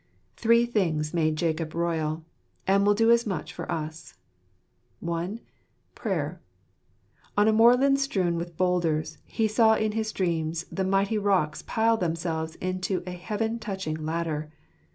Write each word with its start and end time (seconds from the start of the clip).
Three 0.35 0.65
things 0.65 1.13
made 1.13 1.35
Jacob 1.35 1.75
royal; 1.75 2.25
and 2.65 2.87
will 2.87 2.95
do 2.95 3.11
as 3.11 3.27
much 3.27 3.53
for 3.53 3.71
us. 3.71 4.15
(1) 4.99 5.39
Prayer. 5.93 6.41
On 7.37 7.45
the 7.45 7.53
moorland 7.53 7.99
strewn 7.99 8.35
with 8.35 8.57
boulders, 8.57 9.19
he 9.27 9.47
saw 9.47 9.75
in 9.75 9.91
his 9.91 10.11
dreams 10.11 10.65
the 10.71 10.83
mighty 10.83 11.19
rocks 11.19 11.61
pile 11.61 11.97
themselves 11.97 12.55
into 12.55 13.03
a 13.05 13.11
heaven 13.11 13.59
touching 13.59 14.03
ladder. 14.03 14.51